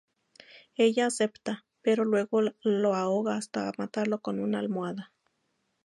[0.79, 5.13] Ella acepta, pero luego lo ahoga hasta matarlo con una almohada.